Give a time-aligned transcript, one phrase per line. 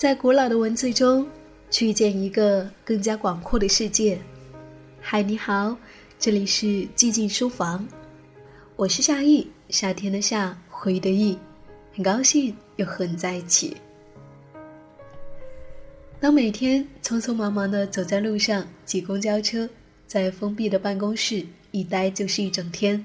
[0.00, 1.28] 在古老的文字中，
[1.70, 4.18] 去遇见一个更加广阔的世界。
[4.98, 5.76] 嗨，你好，
[6.18, 7.86] 这里是寂静书房，
[8.76, 11.36] 我是夏意，夏天的夏，回忆的忆，
[11.94, 13.76] 很高兴又和你在一起。
[16.18, 19.68] 当每天匆匆忙忙的走在路上，挤公交车，
[20.06, 23.04] 在封闭的办公室一待就是一整天，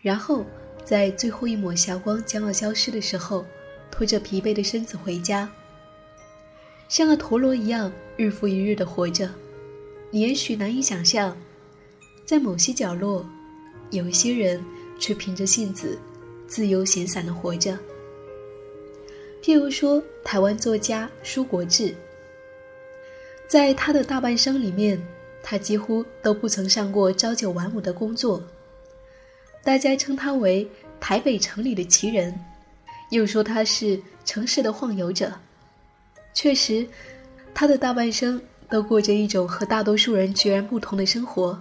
[0.00, 0.46] 然后
[0.84, 3.44] 在最后一抹霞光将要消失的时候，
[3.90, 5.50] 拖着疲惫的身子回家。
[6.92, 9.26] 像个陀螺一样，日复一日的活着，
[10.10, 11.34] 你也许难以想象，
[12.26, 13.26] 在某些角落，
[13.88, 14.62] 有一些人
[14.98, 15.98] 却凭着性子，
[16.46, 17.78] 自由闲散的活着。
[19.42, 21.94] 譬如说，台湾作家舒国治，
[23.48, 25.02] 在他的大半生里面，
[25.42, 28.44] 他几乎都不曾上过朝九晚五的工作，
[29.64, 30.68] 大家称他为
[31.00, 32.38] 台北城里的奇人，
[33.08, 35.32] 又说他是城市的晃游者。
[36.34, 36.88] 确实，
[37.54, 41.60] 他的大半生都过着一种和大多数人截然不同的生活。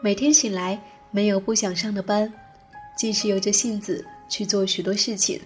[0.00, 2.32] 每天醒来没有不想上的班，
[2.96, 5.40] 即使有着性子去做许多事情，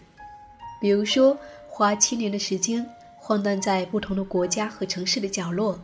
[0.81, 1.37] 比如说
[1.69, 2.87] 花七年的时间
[3.17, 5.81] 晃荡在不同的国家和城市的角落，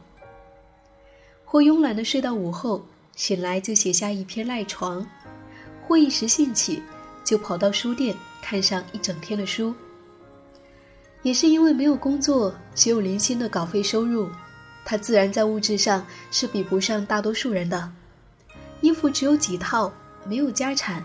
[1.44, 2.84] 或慵懒的睡到午后，
[3.16, 5.05] 醒来就写下一篇赖床，
[5.86, 6.83] 或一时兴起
[7.24, 9.74] 就跑到书店看上一整天的书。
[11.22, 14.28] 也是因为没有工作，只有零星的稿费收入，
[14.84, 17.91] 他自然在物质上是比不上大多数人的。
[18.80, 19.92] 衣服只有几套，
[20.24, 21.05] 没有家产，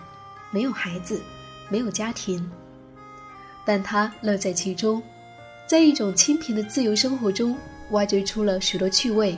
[0.52, 1.20] 没有孩子，
[1.68, 2.48] 没有家庭，
[3.66, 5.02] 但他乐在其中，
[5.66, 7.58] 在一种清贫的自由生活中
[7.90, 9.38] 挖掘出了许多趣味。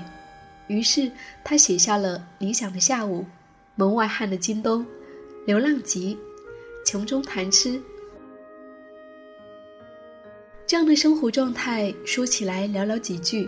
[0.68, 1.09] 于是
[1.44, 3.22] 他写下了《理想的下午》
[3.76, 4.80] 《门外汉的京东》
[5.46, 6.16] 《流浪集》
[6.90, 7.70] 《穷中谈吃》。
[10.68, 13.48] 这样的生活状态说起来寥寥几句，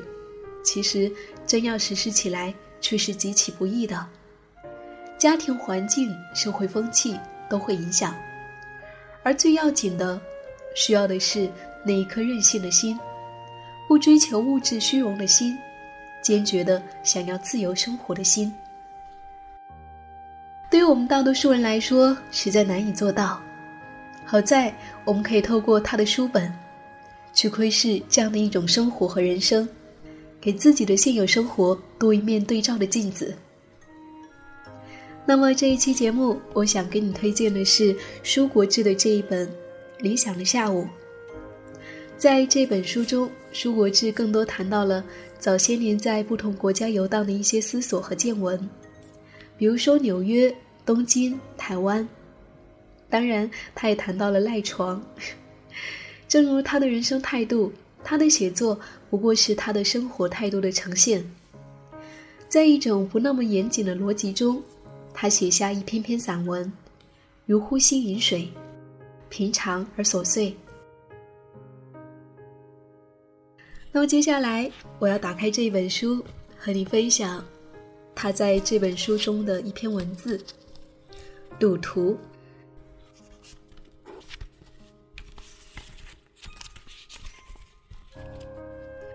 [0.64, 1.12] 其实
[1.48, 4.06] 真要实施起来却是极其不易的。
[5.18, 7.18] 家庭环境、社会风气
[7.50, 8.16] 都会影响，
[9.24, 10.22] 而最要紧的，
[10.76, 11.50] 需要的是
[11.84, 12.96] 那一颗任性的心，
[13.88, 15.58] 不追求物质虚荣的心，
[16.22, 18.54] 坚决的想要自由生活的心。
[20.70, 23.42] 对于我们大多数人来说，实在难以做到。
[24.24, 24.72] 好在
[25.04, 26.54] 我们可以透过他的书本。
[27.38, 29.70] 去窥视这样的一种生活和人生，
[30.42, 33.32] 给自己的现有生活多一面对照的镜子。
[35.24, 39.48] 那么这一期节目，我想给你推荐的是舒国治的这一本
[40.00, 40.82] 《理想的下午》。
[42.18, 45.06] 在这本书中，舒国治更多谈到了
[45.38, 48.68] 早些年在不同国家游荡的一些思索和见闻，
[49.60, 50.52] 比如说纽约、
[50.84, 52.10] 东京、台湾。
[53.12, 55.00] 当然，他也谈到了赖床。
[56.28, 57.72] 正如他的人生态度，
[58.04, 58.80] 他的写作
[59.10, 61.24] 不过是他的生活态度的呈现。
[62.50, 64.62] 在一种不那么严谨的逻辑中，
[65.14, 66.72] 他写下一篇篇散文，
[67.46, 68.50] 如呼吸饮水，
[69.30, 70.56] 平常而琐碎。
[73.92, 76.24] 那么接下来，我要打开这一本书，
[76.58, 77.44] 和你分享
[78.14, 80.40] 他在这本书中的一篇文字：
[81.58, 82.18] 赌徒。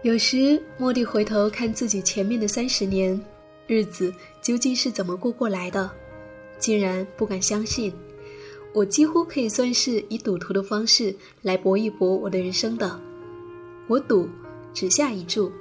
[0.02, 3.18] 有时蓦地回头看自己前面的三十年，
[3.68, 5.88] 日子究竟是怎么过过来的，
[6.58, 7.92] 竟然不敢相信，
[8.74, 13.00] 我几乎可以算是以赌徒的方式来搏一搏我的人生的。
[13.86, 14.28] 我赌，
[14.74, 15.52] 只下一注。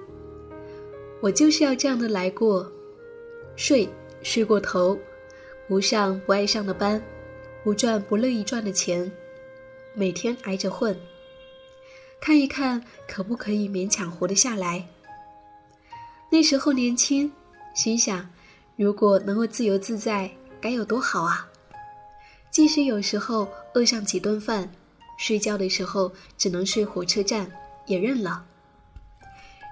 [1.20, 2.68] 我就是要这样的来过，
[3.56, 3.88] 睡
[4.24, 4.98] 睡过头，
[5.68, 7.00] 不上不爱上的班，
[7.64, 9.12] 不赚不乐意赚的钱，
[9.94, 11.00] 每天挨着混。
[12.22, 14.86] 看一看，可不可以勉强活得下来？
[16.30, 17.32] 那时候年轻，
[17.74, 18.30] 心想，
[18.76, 20.30] 如果能够自由自在，
[20.62, 21.50] 该有多好啊！
[22.52, 24.70] 即使有时候饿上几顿饭，
[25.18, 27.52] 睡觉的时候只能睡火车站，
[27.88, 28.46] 也认了。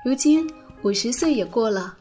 [0.03, 1.95] 如今五十岁也过了，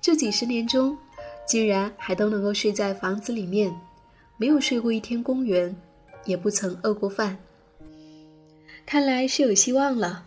[0.00, 0.98] 这几十年中，
[1.46, 3.72] 竟然还都能够睡在房子里面，
[4.38, 5.72] 没有睡过一天公园，
[6.24, 7.38] 也不曾饿过饭。
[8.86, 10.24] 看来是有希望了，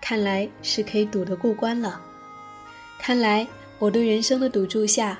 [0.00, 2.00] 看来是可以赌得过关了，
[2.98, 3.46] 看来
[3.78, 5.18] 我对人生的赌注下，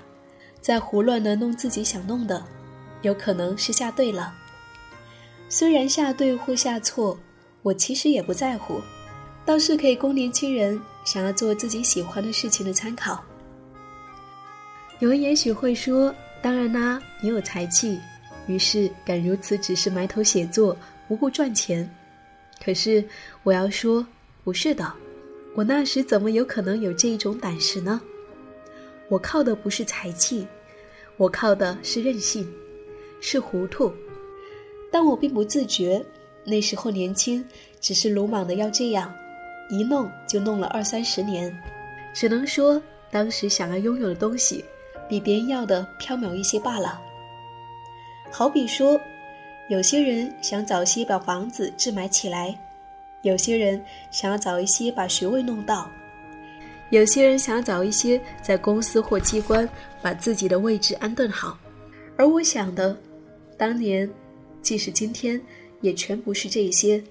[0.61, 2.45] 在胡乱的弄自己想弄的，
[3.03, 4.35] 有可能是下对了。
[5.49, 7.17] 虽然下对或下错，
[7.63, 8.81] 我其实也不在乎，
[9.45, 13.25] 倒是可以供年轻人想要做自己喜欢的事情的参考。
[14.99, 18.01] 有人也许会说，当然啦，你有才气，
[18.49, 20.77] 于是敢如此只是埋头写作，
[21.07, 21.89] 不顾赚钱。
[22.64, 23.05] 可是
[23.43, 24.06] 我要说，
[24.43, 24.93] 不是的，
[25.55, 28.00] 我那时怎么有可能有这一种胆识呢？
[29.08, 30.47] 我靠的不是才气，
[31.17, 32.47] 我靠的是任性，
[33.20, 33.93] 是糊涂。
[34.91, 36.05] 但我并不自觉，
[36.44, 37.44] 那时候年轻，
[37.81, 39.14] 只是鲁莽的要这样，
[39.70, 41.56] 一弄就弄了二三十年。
[42.14, 44.64] 只能说，当时想要拥有的东西，
[45.08, 47.00] 比别人要的缥缈一些罢了。
[48.31, 49.00] 好比说，
[49.69, 52.57] 有些人想早些把房子置买起来，
[53.23, 55.91] 有些人想要早一些把学位弄到。
[56.91, 59.69] 有些人想早一些在公司或机关
[60.01, 61.59] 把自己的位置安顿好，
[62.17, 62.97] 而我想的，
[63.59, 64.09] 当年，
[64.63, 65.41] 即使今天，
[65.81, 67.03] 也全不是这些。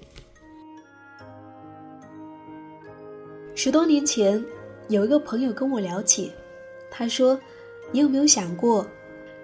[3.54, 4.42] 十多年前，
[4.88, 6.32] 有一个朋友跟我聊起，
[6.90, 7.38] 他说
[7.92, 8.86] ：“你有没有想过，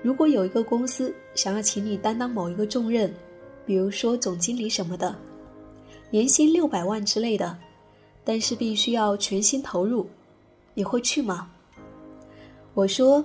[0.01, 3.13] 如果有一个公司想要请你担当某一个重任，
[3.65, 5.15] 比如说总经理什么的，
[6.11, 7.57] 年薪六百万之类的，
[8.25, 10.07] 但是必须要全心投入。”
[10.75, 11.51] 你会去吗？
[12.73, 13.23] 我说，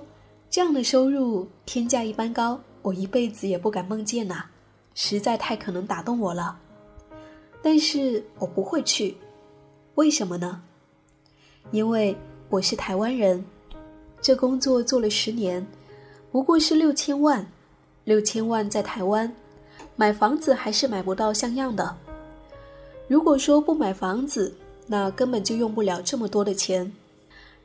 [0.50, 4.44] 这样的收入天价一般高，我一辈子也不敢梦见呐，
[4.94, 6.60] 实在太可能打动我了。
[7.62, 9.16] 但是我不会去，
[9.94, 10.60] 为什么呢？
[11.70, 12.14] 因为
[12.50, 13.42] 我是台湾人，
[14.20, 15.66] 这工作做了十年，
[16.30, 17.50] 不过是六千万，
[18.08, 19.30] 六千万在台湾，
[19.94, 21.94] 买房子还是买不到像样的。
[23.06, 24.50] 如果说不买房子，
[24.86, 26.90] 那根本就用不了这么多的钱。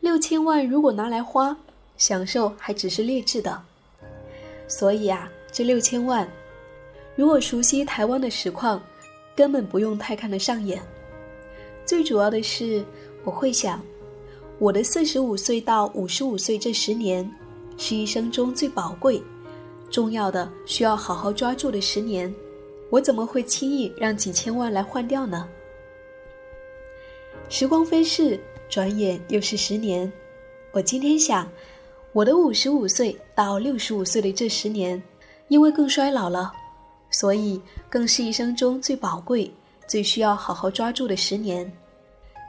[0.01, 1.55] 六千万如果拿来花，
[1.95, 3.57] 享受还只是劣质的。
[4.67, 6.27] 所以啊，这六千万，
[7.15, 8.83] 如果熟悉台湾的实况，
[9.33, 10.83] 根本不用太看得上眼。
[11.85, 12.83] 最主要的是，
[13.23, 13.81] 我会想，
[14.59, 17.31] 我的四十五岁到五十五岁这十年，
[17.77, 19.23] 是一生中最宝贵、
[19.93, 22.33] 重要的、需要好好抓住的十年，
[22.89, 25.47] 我怎么会轻易让几千万来换掉呢？
[27.47, 28.39] 时光飞逝。
[28.69, 30.11] 转眼又是十年，
[30.71, 31.47] 我今天想，
[32.11, 34.99] 我的五十五岁到六十五岁的这十年，
[35.47, 36.51] 因为更衰老了，
[37.11, 39.53] 所以更是一生中最宝贵、
[39.85, 41.71] 最需要好好抓住的十年，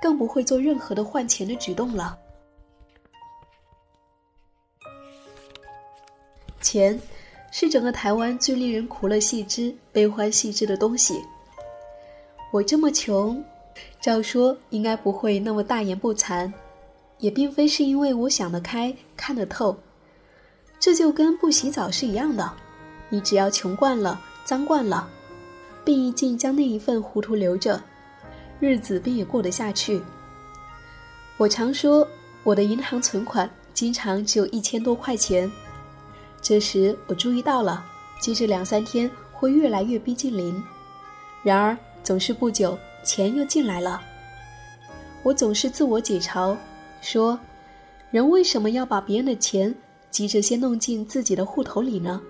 [0.00, 2.16] 更不会做任何的换钱的举动了。
[6.62, 6.98] 钱，
[7.56, 11.22] 是整个台湾最令人苦乐细枝、悲欢细枝的东西。
[12.50, 13.40] 我这么穷。
[14.00, 16.52] 照说应该不会那么大言不惭，
[17.18, 19.76] 也并非是因为我想得开、看得透。
[20.80, 22.52] 这就跟不洗澡是一样的，
[23.08, 25.08] 你只要穷惯了、脏惯了，
[25.84, 27.80] 并一尽将那一份糊涂留着，
[28.58, 30.02] 日子便也过得下去。
[31.36, 32.06] 我常说
[32.42, 35.50] 我的银行存款经常只有一千多块钱，
[36.44, 37.82] 这时我注意到了，
[38.20, 40.62] 接着两三天会越来越逼近零，
[41.42, 42.78] 然而总是不久。
[43.02, 44.00] 钱又进来了，
[45.22, 46.56] 我总是自我解嘲，
[47.02, 47.38] 说：
[48.10, 49.74] 人为什么要把别人的钱
[50.10, 52.20] 急着先弄进自己的户头里呢？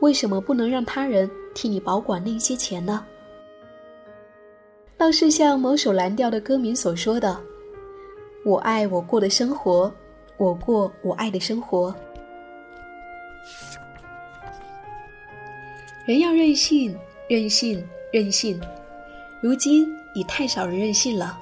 [0.00, 3.02] 为什么不能让他人替你保管那些钱呢？
[4.98, 7.40] 倒是像某首蓝调的歌名所说的
[8.44, 9.90] ：“我爱我过的生活，
[10.36, 11.94] 我过我爱的生活。”
[16.04, 16.96] 人要任性，
[17.28, 17.82] 任性，
[18.12, 18.60] 任性。
[19.40, 19.86] 如今。
[20.14, 21.38] 已太少人任性了，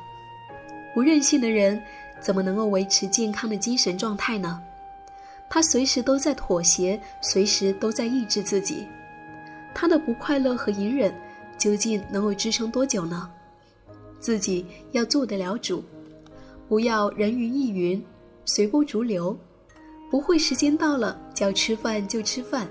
[0.95, 1.83] 不任性的人
[2.21, 4.63] 怎么能够维持健康的精神状态呢？
[5.49, 8.87] 他随时都在妥协，随时都在抑制自己，
[9.75, 11.13] 他的不快乐和隐忍
[11.59, 13.29] 究竟能够支撑多久呢？
[14.21, 15.83] 自己要做得了主，
[16.69, 18.01] 不要人云亦云，
[18.45, 19.37] 随波逐流，
[20.13, 22.69] 不会时间到了叫吃饭就吃饭，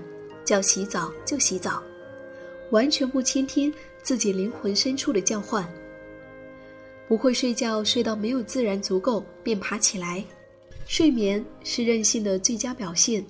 [0.50, 1.80] 叫洗澡就洗澡，
[2.72, 5.64] 完全不倾听自己灵魂深处的叫唤。
[7.06, 10.24] 不会睡觉，睡到没有自然足够便爬起来。
[10.86, 13.24] 睡眠是任性的最佳表现。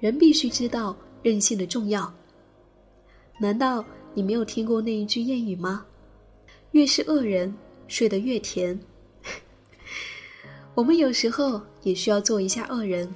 [0.00, 2.12] 人必须知道任性的重要。
[3.38, 5.86] 难道你没有听过那一句谚语吗？
[6.72, 7.54] 越是恶人，
[7.86, 8.76] 睡得越甜。
[10.74, 13.08] 我们有时候也需要做一下恶人。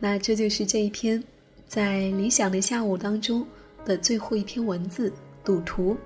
[0.00, 1.22] 那这就是这一篇，
[1.66, 3.46] 在理想的下午当中
[3.84, 5.12] 的最后一篇文字
[5.44, 5.96] 赌徒。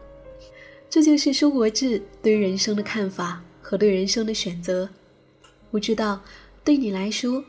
[0.89, 4.89] 这就是舒国志对人生的看法和对人生的选择。
[5.71, 6.21] 不知道
[6.65, 7.43] 对你来说，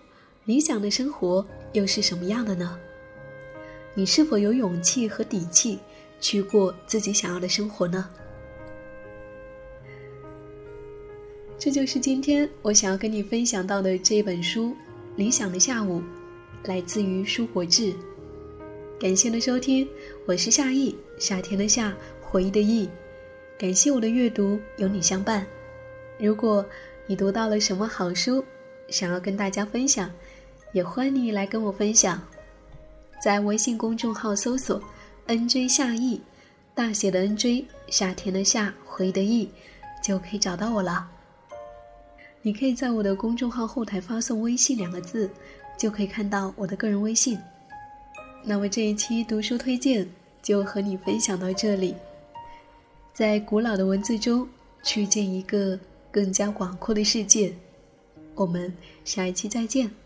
[0.46, 2.78] 理想的生活又是什么样的呢？
[3.94, 5.80] 你是否有勇气和底气
[6.20, 8.10] 去过自己想要的生活呢？
[11.58, 14.76] 这就是今天我想要跟你分享到的这本书。
[15.16, 16.02] 理想的下午，
[16.64, 17.94] 来自于舒活志。
[18.98, 19.86] 感谢的收听，
[20.26, 22.90] 我是夏意，夏天的夏，回忆的忆。
[23.60, 25.46] 感谢我的阅读有你相伴。
[26.18, 26.66] 如果
[27.06, 28.42] 你读到了什么好书，
[28.88, 30.10] 想要跟大家分享，
[30.72, 32.22] 也欢迎你来跟我分享。
[33.22, 34.82] 在微信公众号搜索
[35.28, 36.22] “nj 夏意”，
[36.74, 39.50] 大写的 “nj”，夏天的夏，回忆的忆，
[40.02, 41.10] 就可以找到我了。
[42.42, 45.30] 你可以在我的公众号后台发送“微信”两个字，
[45.78, 47.38] 就可以看到我的个人微信。
[48.44, 50.08] 那么这一期读书推荐
[50.42, 51.96] 就和你分享到这里。
[53.14, 54.48] 在古老的文字中
[54.82, 55.80] 去见一个
[56.12, 57.54] 更加广阔的世界。
[58.36, 58.74] 我们
[59.06, 60.03] 下一期再见。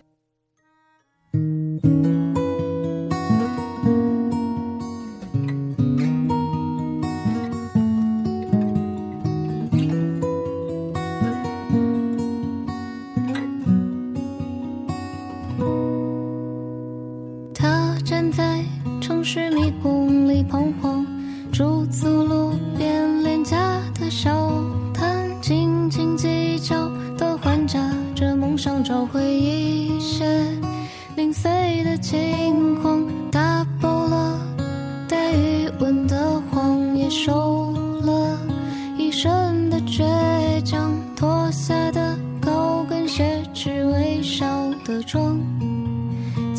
[18.07, 18.63] 站在
[19.01, 20.86] 城市迷宫里彷徨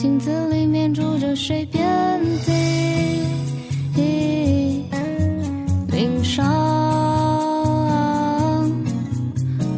[0.00, 1.66] 镜子里面住着谁？
[1.66, 2.52] 遍地
[5.88, 6.46] 鳞伤。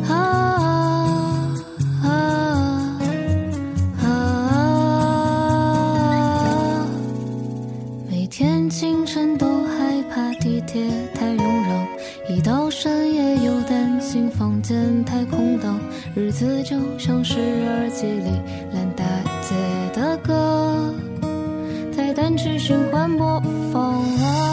[0.07, 1.49] 啊
[2.03, 3.00] 啊
[4.03, 4.05] 啊,啊！
[8.11, 11.89] 每天清晨都害怕地铁太拥挤，
[12.35, 15.81] 一到深夜又担心房间太空荡，
[16.15, 18.39] 日子就像是耳机里
[18.75, 19.25] 烂带。
[19.50, 19.57] 写
[19.92, 20.95] 的歌，
[21.90, 23.42] 在单曲循环播
[23.73, 24.50] 放了。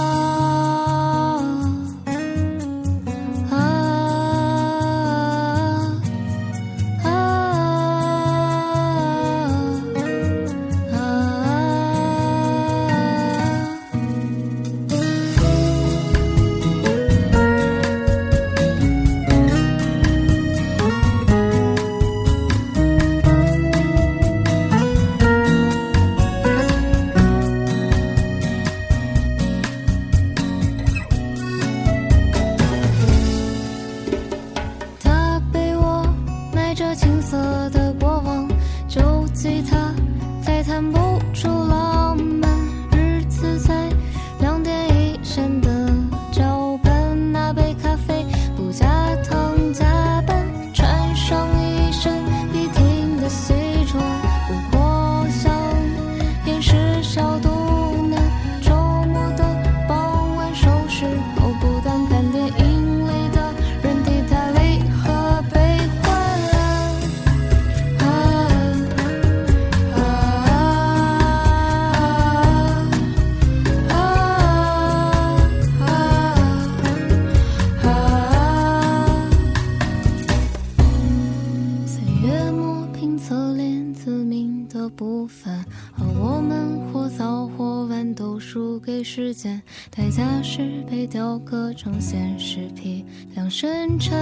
[89.28, 89.62] 时间
[89.94, 93.04] 代价是被雕刻成现实批
[93.36, 94.16] 量生产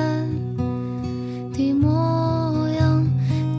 [1.53, 3.07] 的模样。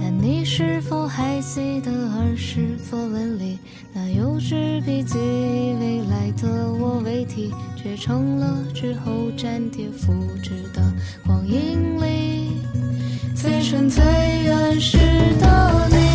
[0.01, 3.61] 但你是否还记得儿时作文里
[3.95, 5.17] 那幼稚笔记？
[5.79, 10.13] 未来的我为题，却成了之后粘贴复
[10.43, 10.83] 制的
[11.25, 12.61] 光阴里
[13.37, 14.99] 最纯最原始
[15.39, 16.06] 的你。